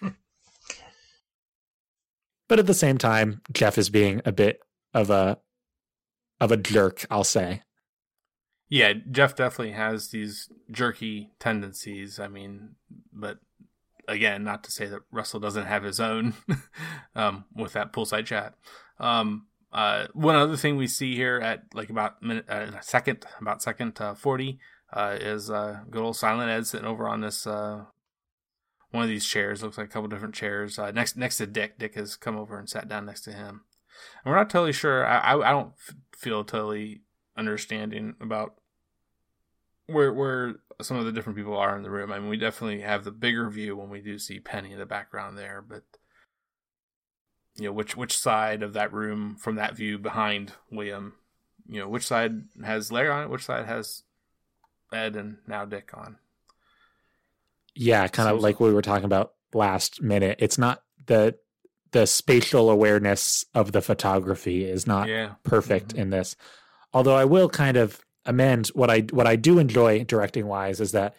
[2.48, 4.60] but at the same time, Jeff is being a bit
[4.94, 5.38] of a
[6.40, 7.62] of a jerk, I'll say.
[8.68, 12.18] Yeah, Jeff definitely has these jerky tendencies.
[12.18, 12.74] I mean,
[13.12, 13.38] but
[14.08, 16.34] again, not to say that Russell doesn't have his own
[17.14, 18.54] um, with that poolside chat.
[18.98, 23.62] Um, uh, one other thing we see here at like about minute, uh, second, about
[23.62, 24.58] second uh, forty,
[24.92, 27.84] uh, is uh, good old Silent Ed sitting over on this uh,
[28.90, 29.62] one of these chairs.
[29.62, 31.78] Looks like a couple different chairs next next to Dick.
[31.78, 33.62] Dick has come over and sat down next to him.
[34.24, 35.06] And we're not totally sure.
[35.06, 37.02] I I, I don't f- feel totally
[37.36, 38.54] understanding about
[39.86, 42.12] where where some of the different people are in the room.
[42.12, 44.86] I mean, we definitely have the bigger view when we do see Penny in the
[44.86, 45.82] background there, but
[47.56, 51.14] you know which which side of that room from that view behind William,
[51.68, 54.02] you know which side has Larry on it, which side has
[54.92, 56.18] Ed and now Dick on.
[57.74, 60.38] Yeah, kind of like we were talking about last minute.
[60.40, 61.36] It's not the
[61.92, 65.34] the spatial awareness of the photography is not yeah.
[65.44, 66.00] perfect mm-hmm.
[66.00, 66.36] in this.
[66.96, 70.92] Although I will kind of amend what I what I do enjoy directing wise is
[70.92, 71.14] that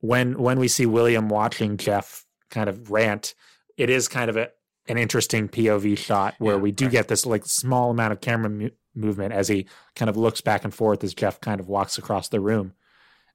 [0.00, 3.36] when when we see William watching Jeff kind of rant,
[3.76, 4.50] it is kind of a
[4.88, 6.92] an interesting POV shot where yeah, we do right.
[6.92, 10.64] get this like small amount of camera mu- movement as he kind of looks back
[10.64, 12.74] and forth as Jeff kind of walks across the room.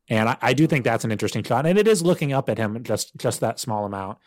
[0.09, 2.57] And I, I, do think that's an interesting shot, and it is looking up at
[2.57, 4.17] him just just that small amount,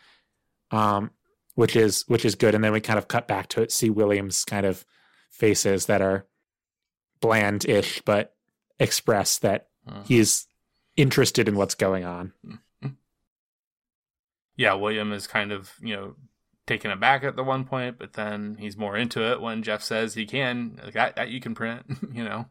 [0.71, 1.11] um,
[1.53, 2.55] which is which is good.
[2.55, 4.87] And then we kind of cut back to it, see Williams kind of
[5.29, 6.25] faces that are
[7.23, 8.35] bland-ish, but
[8.79, 10.01] express that uh-huh.
[10.05, 10.45] he's
[10.97, 12.33] interested in what's going on.
[12.45, 12.89] Mm-hmm.
[14.57, 16.15] Yeah, William is kind of you know
[16.67, 20.13] taken aback at the one point, but then he's more into it when Jeff says
[20.13, 20.79] he can.
[20.83, 22.47] Like, that, that you can print, you know.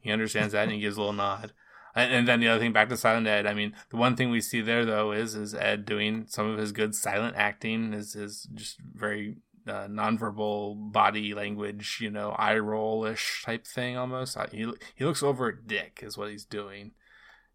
[0.00, 1.52] He understands that and he gives a little nod.
[1.94, 3.46] And, and, then the other thing, back to Silent Ed.
[3.46, 6.58] I mean, the one thing we see there though is is Ed doing some of
[6.58, 7.92] his good silent acting.
[7.92, 13.96] Is is just very uh, nonverbal body language, you know, eye roll ish type thing
[13.96, 14.36] almost.
[14.52, 16.92] He he looks over at Dick is what he's doing,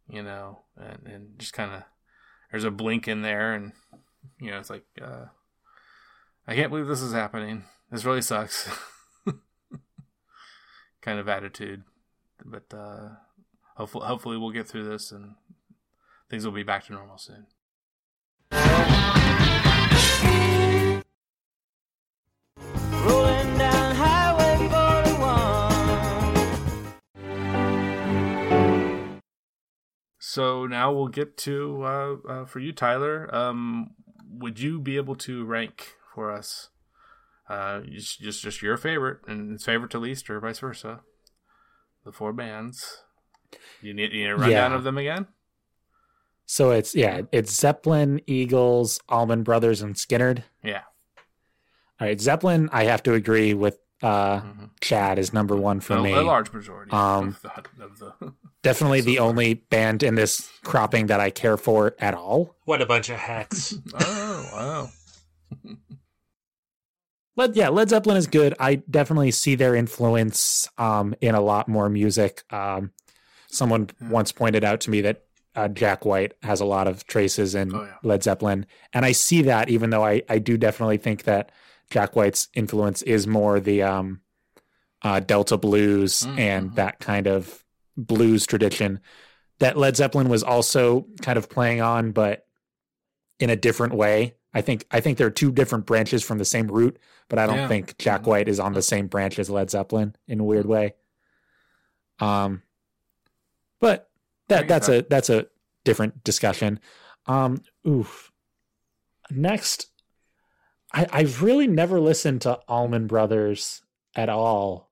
[0.10, 1.84] you know, and and just kind of
[2.52, 3.74] there's a blink in there, and
[4.39, 4.86] you know, it's like.
[5.02, 5.26] Uh,
[6.47, 7.63] I can't believe this is happening.
[7.91, 8.69] This really sucks.
[11.02, 11.84] kind of attitude.
[12.43, 13.10] But uh,
[13.76, 15.36] hopefully, hopefully we'll get through this and
[16.30, 17.47] things will be back to normal soon.
[30.31, 33.33] So now we'll get to uh, uh, for you, Tyler.
[33.35, 33.91] Um,
[34.29, 36.69] would you be able to rank for us.
[37.49, 41.01] Uh, just, just just your favorite and favorite to least, or vice versa.
[42.05, 43.03] The four bands.
[43.81, 44.77] You need, you need a rundown yeah.
[44.77, 45.27] of them again.
[46.45, 50.43] So it's yeah, it's Zeppelin, Eagles, Allman Brothers, and Skynyrd.
[50.63, 50.83] Yeah.
[51.99, 52.69] All right, Zeppelin.
[52.71, 54.65] I have to agree with uh, mm-hmm.
[54.79, 56.13] Chad is number one for a, me.
[56.13, 56.91] A large majority.
[56.91, 58.33] Um, of the, of the
[58.63, 62.56] definitely the only band in this cropping that I care for at all.
[62.65, 63.74] What a bunch of hacks!
[64.00, 64.89] oh wow.
[67.38, 68.54] Led, yeah, Led Zeppelin is good.
[68.60, 72.43] I definitely see their influence um, in a lot more music.
[72.52, 72.91] Um,
[73.47, 74.10] someone yeah.
[74.10, 75.24] once pointed out to me that
[75.56, 77.93] uh, Jack White has a lot of traces in oh, yeah.
[78.04, 79.69] Led Zeppelin, and I see that.
[79.69, 81.52] Even though I, I do definitely think that
[81.89, 84.21] Jack White's influence is more the um,
[85.02, 86.76] uh, Delta blues Mm, and mhm.
[86.76, 87.63] that kind of
[87.97, 88.99] blues tradition
[89.60, 92.47] that Led Zeppelin was also kind of playing on, but
[93.39, 94.36] in a different way.
[94.54, 96.99] I think I think there are two different branches from the same root,
[97.30, 97.67] but I don't Yeah.
[97.67, 98.27] think Jack.
[98.27, 100.95] White is on the same branch as Led Zeppelin in a weird way.
[102.19, 102.62] Um,
[103.80, 104.10] but
[104.49, 105.47] that that's a that's a
[105.86, 106.80] different discussion.
[107.25, 108.32] Um, oof.
[109.30, 109.88] Next,
[110.93, 113.82] I I've really never listened to Allman Brothers
[114.15, 114.90] at all.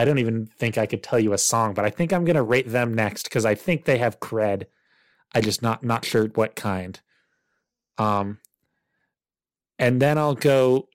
[0.00, 2.42] I don't even think I could tell you a song, but I think I'm gonna
[2.42, 4.64] rate them next because I think they have cred.
[5.34, 6.98] I just not not sure what kind.
[7.98, 8.38] Um,
[9.78, 10.88] and then I'll go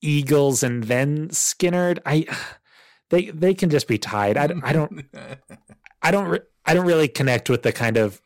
[0.00, 1.98] Eagles and then Skynyrd.
[2.06, 2.24] I
[3.10, 4.38] they they can just be tied.
[4.38, 5.04] I, I don't
[6.02, 8.22] I don't I don't really connect with the kind of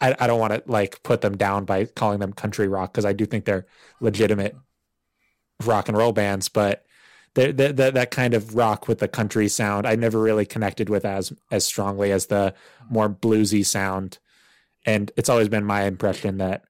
[0.00, 3.04] I, I don't want to like put them down by calling them country rock because
[3.04, 3.66] I do think they're
[4.00, 4.54] legitimate
[5.64, 6.86] rock and roll bands, but
[7.34, 11.64] that kind of rock with the country sound I never really connected with as as
[11.64, 12.54] strongly as the
[12.90, 14.18] more bluesy sound,
[14.84, 16.64] and it's always been my impression that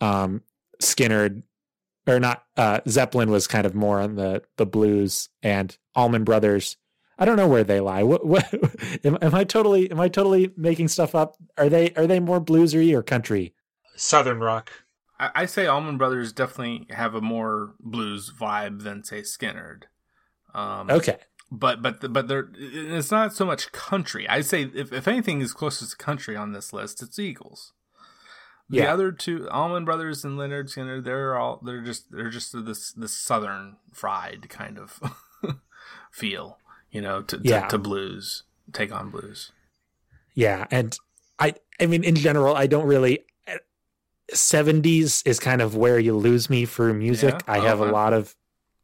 [0.00, 0.42] um
[0.80, 1.42] Skinner
[2.06, 6.76] or not uh Zeppelin was kind of more on the the blues and Allman Brothers
[7.22, 8.02] I don't know where they lie.
[8.02, 8.52] What, what
[9.04, 11.36] am, am I totally am I totally making stuff up?
[11.56, 13.54] Are they are they more bluesy or country?
[13.94, 14.72] Southern rock.
[15.22, 19.84] I, I say Allman Brothers definitely have a more blues vibe than say Skynyrd.
[20.54, 21.18] Um, Okay.
[21.50, 24.28] but but but they're it's not so much country.
[24.28, 27.72] I say if if anything is closest to country on this list, it's Eagles.
[28.68, 28.92] The Yeah.
[28.92, 33.12] other two, Allman Brothers and Lynyrd Skynyrd, they're all they're just they're just this this
[33.18, 35.00] southern fried kind of
[36.10, 36.58] feel,
[36.90, 37.68] you know, to, to Yeah.
[37.68, 39.52] to blues, take on blues.
[40.34, 40.96] Yeah, and
[41.38, 43.24] I I mean in general I don't really
[44.32, 47.34] 70s is kind of where you lose me for music.
[47.34, 47.42] Yeah?
[47.46, 47.80] I have Okay.
[47.80, 48.34] a lot of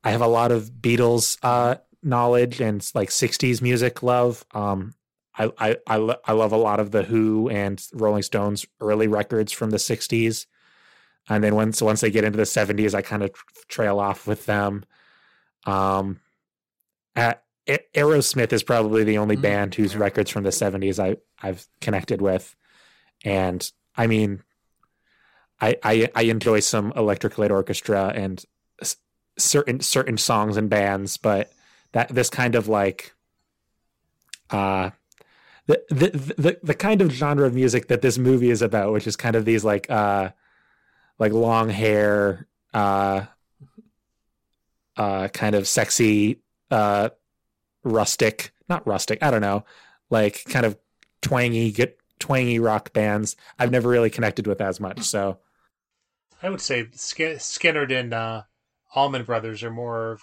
[0.04, 4.44] I have a lot of Beatles uh knowledge and like 60s music love.
[4.52, 4.94] Um
[5.36, 9.08] I I I, lo- I love a lot of the Who and Rolling Stones early
[9.08, 10.46] records from the 60s.
[11.28, 13.32] And then once once they get into the 70s I kind of
[13.68, 14.84] trail off with them.
[15.66, 16.20] Um
[17.16, 17.44] at,
[17.94, 22.22] Aerosmith is probably the only Mm, band whose records from the 70s I I've connected
[22.22, 22.56] with.
[23.24, 24.42] And I mean
[25.60, 28.44] I I, I enjoy some electric light orchestra and
[28.80, 28.96] s-
[29.38, 31.52] certain certain songs and bands, but
[31.92, 33.14] that this kind of like
[34.50, 34.90] uh
[35.66, 39.06] the, the the the kind of genre of music that this movie is about, which
[39.06, 40.30] is kind of these like uh
[41.18, 43.26] like long hair uh
[44.96, 46.40] uh kind of sexy
[46.70, 47.08] uh
[47.84, 49.64] rustic not rustic i don't know
[50.10, 50.76] like kind of
[51.22, 53.36] twangy get twangy rock bands.
[53.58, 55.38] I've never really connected with as much so
[56.42, 58.42] I would say Sk- Skynyrd and uh,
[58.94, 60.20] Allman Brothers are more of,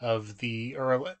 [0.00, 1.12] of the early,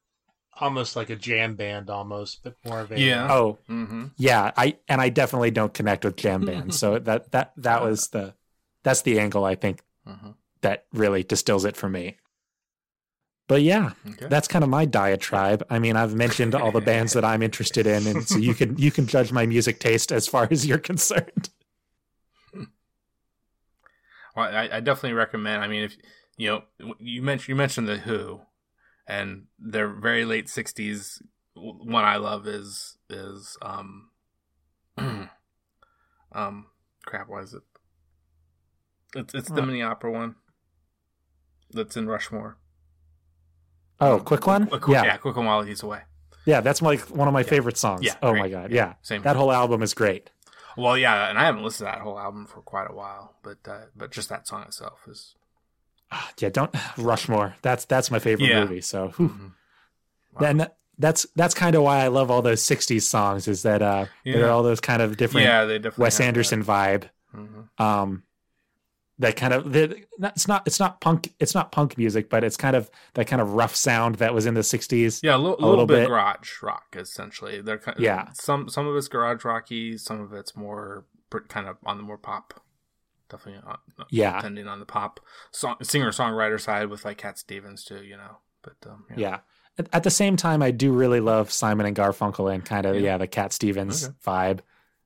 [0.60, 3.28] almost like a jam band, almost, but more of a Yeah.
[3.30, 4.06] oh Mm-hmm.
[4.16, 8.08] yeah i and i definitely don't connect with jam bands so that that that was
[8.08, 8.34] the
[8.82, 10.30] that's the angle i think Mm-hmm.
[10.62, 12.16] that really distills it for me
[13.46, 14.26] but yeah Okay.
[14.28, 17.86] that's kind of my diatribe i mean i've mentioned all the bands that i'm interested
[17.86, 20.78] in and so you can you can judge my music taste as far as you're
[20.78, 21.57] concerned Well,
[24.42, 25.62] I, I definitely recommend.
[25.62, 25.96] I mean, if
[26.36, 28.40] you know, you mentioned you mentioned the Who,
[29.06, 31.20] and their very late '60s
[31.54, 34.10] one I love is is um
[36.32, 36.66] um
[37.06, 37.28] crap.
[37.28, 37.62] Why is it?
[39.14, 39.66] It's it's the What?
[39.66, 40.36] mini opera one
[41.72, 42.58] that's in Rushmore.
[44.00, 46.02] oh quick one Quick, quick- yeah yeah, quick one while he's away.
[46.46, 48.40] yeah that's like one of my favorite songs Yeah, oh great.
[48.40, 50.30] my god Yeah, yeah, same that whole album is great
[50.78, 53.58] Well, yeah, and I haven't listened to that whole album for quite a while, but
[53.66, 55.34] uh, but just that song itself is
[56.10, 58.60] Ah, yeah don't rushmore that's that's my favorite Yeah.
[58.64, 59.08] movie so.
[59.18, 59.52] Mhm.
[60.32, 60.40] Wow.
[60.40, 64.06] then that's that's kind of why i love all those 60s songs is that uh
[64.24, 64.46] there Yeah.
[64.46, 66.28] are all those kind of different yeah, they wes have that.
[66.28, 67.68] anderson vibe Mhm.
[67.78, 68.22] um
[69.20, 72.56] that kind of the, it's not it's not punk it's not punk music but it's
[72.56, 75.54] kind of that kind of rough sound that was in the 60s Yeah, a little,
[75.54, 76.08] a little, little bit, bit.
[76.08, 77.60] garage rock essentially.
[77.60, 78.28] They're kind of, Yeah.
[78.34, 81.04] Some some of it's garage rocky, some of it's more
[81.48, 82.60] kind of on the more pop.
[83.28, 83.78] Definitely, on,
[84.10, 84.36] Yeah.
[84.36, 85.20] depending on the pop
[85.52, 88.02] song, singer songwriter side with like Cat Stevens too.
[88.02, 89.40] You know, but um, yeah
[89.78, 92.94] at, at the same time i do really love simon and garfunkel and kind of
[92.96, 93.18] yeah, Yeah.
[93.18, 94.14] the cat stevens Okay.
[94.26, 94.60] vibe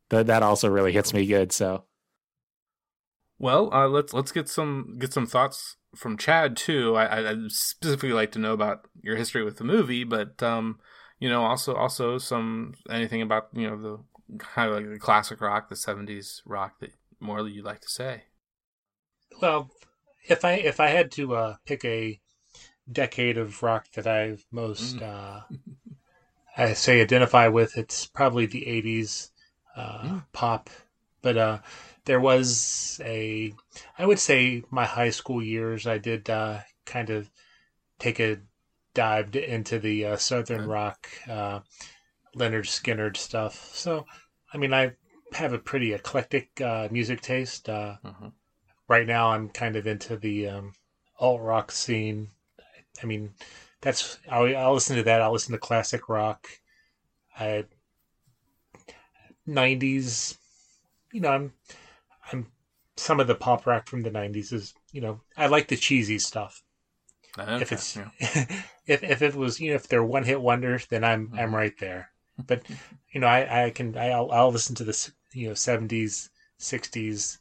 [0.08, 1.84] that that also really hits me good so
[3.42, 6.94] Well, uh, let's let's get some get some thoughts from Chad too.
[6.94, 10.78] I, I I'd specifically like to know about your history with the movie, but um,
[11.18, 15.40] you know, also also some anything about you know the kind of like the classic
[15.40, 18.22] rock, the '70s rock that more you'd like to say.
[19.40, 19.68] Well,
[20.28, 22.20] if I if I had to uh, pick a
[22.90, 25.02] decade of rock that I've most Mm.
[25.02, 25.40] uh,
[26.56, 29.32] I say identify with, it's probably the '80s
[29.76, 30.22] uh, Mm.
[30.32, 30.70] pop.
[31.22, 31.58] But uh,
[32.04, 33.52] there was a,
[33.98, 35.86] I would say, my high school years.
[35.86, 37.30] I did uh, kind of
[37.98, 38.38] take a
[38.94, 41.60] dive into the uh, southern rock, uh,
[42.36, 43.74] Lynyrd Skynyrd stuff.
[43.74, 44.06] So,
[44.52, 44.92] I mean, I
[45.32, 47.68] have a pretty eclectic uh, music taste.
[47.68, 48.32] Uh, Mhm.
[48.88, 50.72] right now I'm kind of into the um,
[51.18, 52.28] alt rock scene.
[53.02, 53.34] I mean,
[53.80, 55.22] that's I'll, I'll listen to that.
[55.22, 56.48] I'll listen to classic rock.
[57.38, 57.64] I
[59.46, 60.36] '90s,
[61.12, 61.52] you know, I'm
[62.30, 62.52] I'm
[62.96, 66.18] some of the pop rock from the '90s is you know I like the cheesy
[66.18, 66.62] stuff.
[67.38, 68.10] Okay, If it's yeah.
[68.86, 71.38] if if it was you know if they're one hit wonders, then I'm Mm-hmm.
[71.38, 72.10] I'm right there.
[72.46, 72.64] But
[73.12, 77.38] you know I I can I'll, I'll listen to the you know '70s, '60s.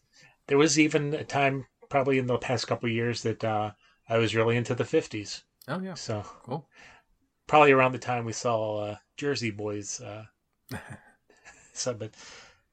[0.47, 3.71] There was even a time probably in the past couple of years that uh,
[4.07, 5.43] I was really into the '50s.
[5.67, 6.67] Oh yeah, So cool.
[7.47, 9.99] probably around the time we saw uh, Jersey Boys.
[10.01, 10.25] Uh,
[11.73, 12.13] so, but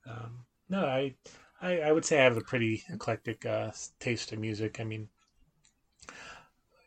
[0.07, 1.15] um, no, I,
[1.61, 4.81] I I would say I have a pretty eclectic uh, taste in music.
[4.81, 5.09] I mean,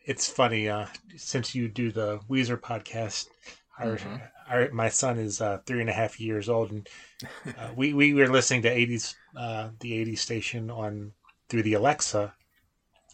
[0.06, 3.28] it's funny uh, since you do the Weezer podcast.
[3.80, 4.32] Our, Mhm.
[4.50, 6.88] our my son is uh, three and a half years old, and
[7.58, 11.14] uh, we we were listening to '80s uh, the '80s station on
[11.50, 12.34] through the Alexa,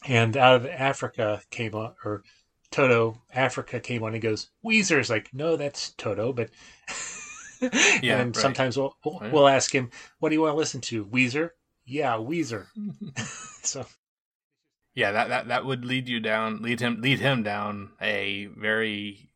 [0.07, 2.23] and out of Africa came on or
[2.71, 6.49] Toto Africa came on and goes Weezer's like no that's Toto but
[7.61, 8.41] Yeah, and right.
[8.41, 9.31] sometimes we'll we'll, Right.
[9.31, 9.89] we'll ask him
[10.19, 11.51] what do you want to listen to Weezer
[11.85, 12.65] yeah Weezer
[13.63, 13.85] so
[14.93, 19.29] yeah, that, that that would lead you down, lead him lead him down a very,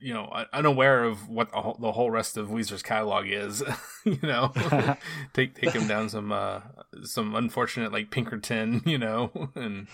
[0.00, 3.62] you know, unaware of what the whole, the whole rest of Weezer's catalog is.
[4.04, 4.52] you know,
[5.34, 6.62] take take him down some uh
[7.04, 9.86] some unfortunate like Pinkerton, you know, and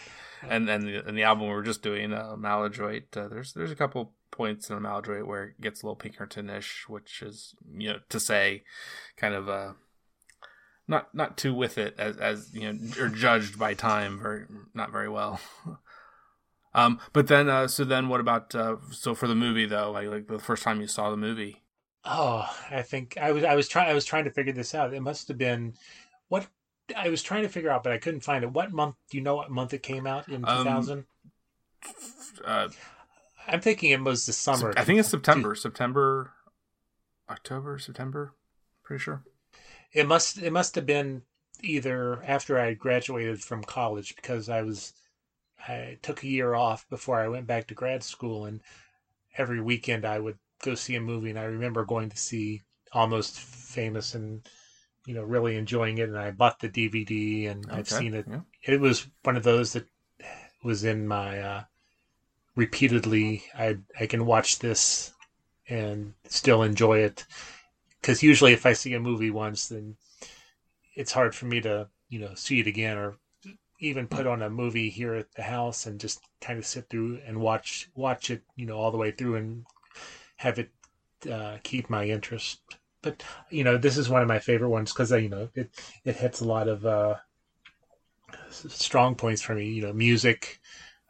[0.49, 3.15] and and the, and the album we are just doing, uh, Maladroit.
[3.15, 6.87] Uh, there's there's a couple points in a Maladroit where it gets a little Pinkerton-ish,
[6.89, 8.65] which is you know to say,
[9.17, 9.73] kind of uh
[10.89, 14.91] not not too with it as as you know or judged by time very not
[14.91, 15.41] very well.
[16.75, 20.09] um, but then uh, so then what about uh, so for the movie though like
[20.09, 21.63] like the first time you saw the movie?
[22.05, 24.93] oh I think I was I was trying I was trying to figure this out
[24.93, 25.75] it must have been
[26.29, 26.49] what
[26.97, 29.23] I was trying to figure out but I couldn't find it what month do you
[29.23, 31.05] know what month it came out in Um, 2000
[32.45, 32.69] Uh,
[33.47, 36.33] I'm thinking it was the summer I think it's September, September,
[37.29, 38.35] October, September.
[38.83, 39.23] Pretty sure.
[39.93, 41.23] It must it must have been
[41.63, 44.93] either after I graduated from college because I was
[45.69, 48.61] I took a year off before I went back to grad school and
[49.37, 52.63] every weekend I would go see a movie and I remember going to see
[52.93, 54.47] Almost Famous and
[55.07, 58.27] you know really enjoying it and I bought the DVD and I've seen it.
[58.29, 58.41] yeah.
[58.65, 59.87] It was one of those that
[60.65, 61.63] was in my uh
[62.57, 65.13] repeatedly I I can watch this
[65.69, 67.25] and still enjoy it
[68.01, 69.97] because usually if I see a movie once, then
[70.95, 73.17] it's hard for me to you know see it again or
[73.81, 77.19] even put on a movie here at the house and just kind of sit through
[77.27, 79.65] and watch watch it you know all the way through and
[80.37, 80.71] have it
[81.31, 82.61] uh, keep my interest.
[83.03, 85.71] But you know this is one of my favorite ones because you know it
[86.05, 87.17] it hits a lot of uh,
[88.51, 89.69] strong points for me.
[89.71, 90.61] You know music.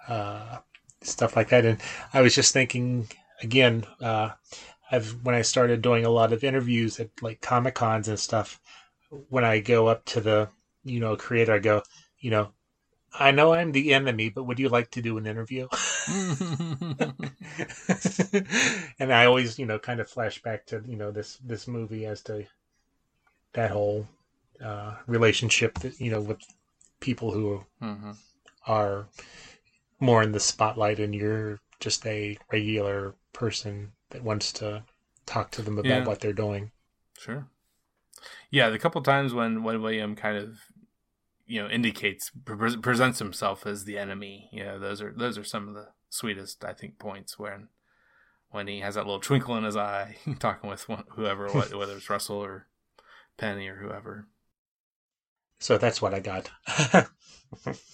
[0.09, 0.59] Uh,
[1.03, 1.81] stuff like that and
[2.13, 3.09] i was just thinking
[3.43, 4.31] again uh,
[4.91, 8.61] I've when I started doing a lot of interviews at like comic cons and stuff.
[9.31, 10.49] When I go up to the
[10.85, 11.83] you know creator, I go,
[12.21, 12.53] you know,
[13.19, 15.67] I know I'm the enemy, but would you like to do an interview?
[18.99, 22.07] and I always you know kind of flash back to you know this this movie
[22.07, 22.45] as to
[23.55, 24.07] that whole
[24.63, 26.41] uh, relationship that you know with
[27.01, 28.17] people who Mhm.
[28.67, 29.09] are
[30.03, 34.85] more in the spotlight and you're just a regular person that wants to
[35.27, 36.05] talk to them about Yeah.
[36.05, 36.73] what they're doing.
[37.19, 37.47] Sure.
[38.51, 40.59] Yeah, the couple times when when William kind of
[41.47, 45.45] you know indicates pre- presents himself as the enemy, you know, those are those are
[45.45, 47.69] some of the sweetest I think points when
[48.51, 52.11] when he has that little twinkle in his eye talking with one, whoever whether it's
[52.11, 52.67] Russell or
[53.39, 54.27] Penny or whoever.
[55.63, 56.51] So that's what I got.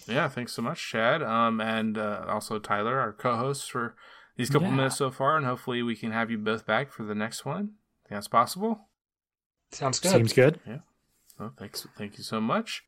[0.06, 1.20] Yeah, thanks so much, Chad.
[1.20, 3.96] Um, and uh, also Tyler, our co-hosts for
[4.36, 4.74] these couple Yeah.
[4.76, 7.72] minutes so far, and hopefully we can have you both back for the next one.
[8.04, 8.88] Think that's possible.
[9.72, 10.12] Sounds good.
[10.12, 10.60] Seems good.
[10.66, 10.78] Yeah.
[11.36, 12.84] So thanks, thank you so much.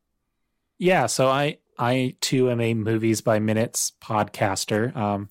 [0.77, 4.95] Yeah, so I I too am a movies by minutes podcaster.
[4.95, 5.27] Um,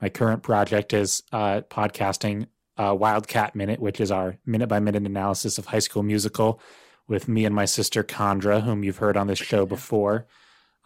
[0.00, 2.46] my current project is uh, podcasting
[2.78, 6.60] uh, Wildcat Minute, which is our minute by minute analysis of High School Musical,
[7.08, 10.26] with me and my sister Condra, whom you've heard on this show before.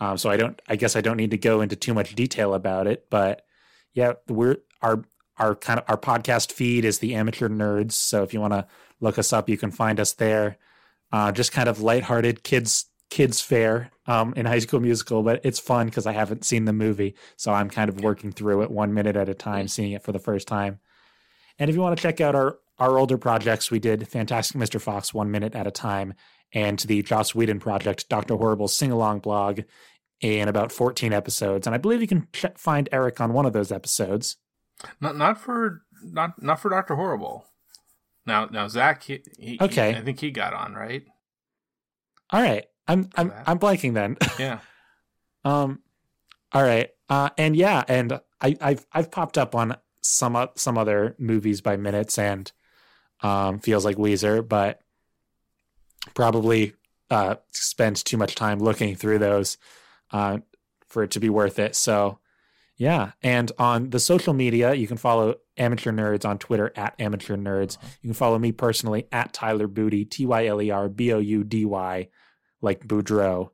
[0.01, 0.61] Um, so I don't.
[0.69, 3.07] I guess I don't need to go into too much detail about it.
[3.11, 3.45] But
[3.93, 5.05] yeah, we're our
[5.39, 7.93] our kind of our podcast feed is the Amateur Nerds.
[7.93, 8.67] So if you want to
[9.01, 10.59] look us up, you can find us there.
[11.11, 15.59] Uh, just kind of lighthearted kids kids fair um, in High School Musical, but it's
[15.59, 18.93] fun because I haven't seen the movie, so I'm kind of working through it one
[18.93, 20.79] minute at a time, seeing it for the first time.
[21.59, 24.81] And if you want to check out our our older projects, we did Fantastic Mr.
[24.81, 26.15] Fox one minute at a time,
[26.53, 29.61] and the Joss Whedon project, Doctor Horrible's sing along blog,
[30.21, 31.67] in about 14 episodes.
[31.67, 34.37] And I believe you can ch- find Eric on one of those episodes.
[35.01, 37.45] Not not for not not for Doctor Horrible.
[38.27, 39.93] Now now Zach, he, he, Okay.
[39.93, 41.05] he- I think he got on right.
[42.31, 43.33] All right, I'm I'm.
[43.47, 44.17] I'm blanking then.
[44.39, 44.61] Yeah.
[45.45, 45.81] Um,
[46.53, 46.91] all right.
[47.09, 51.77] Uh, and yeah, and I, I've I've popped up on some some other movies by
[51.77, 52.51] minutes and
[53.23, 54.81] um, feels like Weezer, but
[56.15, 56.75] probably
[57.11, 59.59] uh, spend too much time looking through those
[60.13, 60.39] uh,
[60.87, 61.75] for it to be worth it.
[61.75, 62.19] So
[62.77, 67.37] yeah, and on the social media, you can follow Amateur Nerds on Twitter at Amateur
[67.37, 67.77] Nerds.
[68.03, 71.19] You can follow me personally at Tyler Boudy, T Y L E R B O
[71.19, 72.09] U D Y,
[72.61, 73.51] like Boudreaux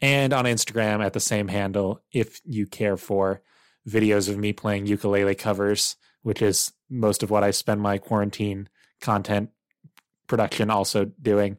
[0.00, 3.42] and on Instagram at the same handle if you care for
[3.88, 8.68] videos of me playing ukulele covers, which is most of what I spend my quarantine
[9.00, 9.50] content
[10.26, 11.58] production also doing.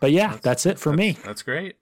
[0.00, 1.18] But yeah, that's, it for me.
[1.24, 1.76] That's great.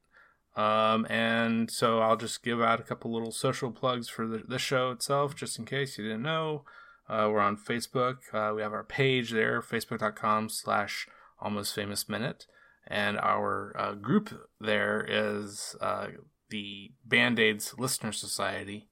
[0.57, 4.59] Um, and so I'll just give out a couple little social plugs for the, the
[4.59, 6.65] show itself, just in case you didn't know.
[7.09, 8.17] Uh, we're on Facebook.
[8.33, 11.07] Uh, we have our page there, facebook.com slash
[11.39, 12.47] almost famous minute.
[12.87, 16.07] And our uh, group there is uh,
[16.49, 18.89] the Band Aids Listener Society.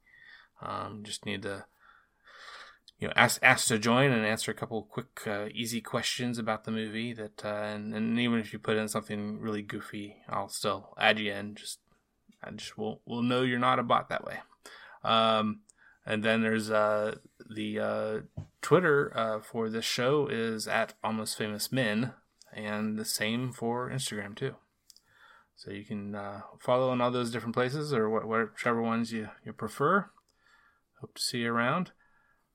[0.61, 1.65] Um, just need to
[2.99, 6.65] you know ask ask to join and answer a couple quick uh, easy questions about
[6.65, 10.49] the movie that uh, and, and even if you put in something really goofy i'll
[10.49, 11.55] still add you in.
[11.55, 11.81] Just
[12.43, 14.39] i just will will know you're not a bot that way.
[15.03, 15.61] Um
[16.07, 17.17] and then there's uh
[17.55, 18.19] the uh
[18.63, 22.13] twitter uh for this show is at almost famous men
[22.53, 24.55] and the same for instagram too.
[25.57, 29.29] So you can uh, follow in all those different places or wh- whichever ones you,
[29.45, 30.11] you prefer.
[31.01, 31.93] Hope to see you around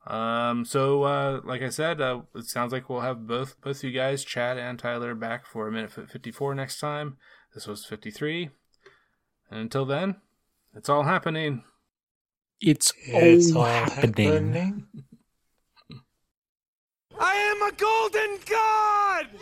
[0.08, 3.92] um, so, uh, like I said, uh, it sounds like we'll have both both you
[3.92, 7.18] guys, Chad and Tyler, back for a minute fifty four next time.
[7.54, 8.50] This was fifty three,
[9.52, 10.16] and until then,
[10.74, 11.64] it's all happening.
[12.62, 14.28] It's, It's all all happening.
[14.54, 14.88] happening.
[17.20, 19.28] I am a golden god!
[19.32, 19.42] And